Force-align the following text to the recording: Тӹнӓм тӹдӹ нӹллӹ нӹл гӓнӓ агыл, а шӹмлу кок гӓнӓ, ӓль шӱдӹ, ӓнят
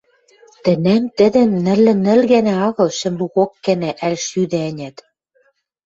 Тӹнӓм 0.63 1.03
тӹдӹ 1.17 1.41
нӹллӹ 1.65 1.93
нӹл 2.05 2.21
гӓнӓ 2.31 2.53
агыл, 2.67 2.89
а 2.93 2.95
шӹмлу 2.99 3.27
кок 3.35 3.51
гӓнӓ, 3.65 3.91
ӓль 4.07 4.19
шӱдӹ, 4.27 4.57
ӓнят 4.69 4.97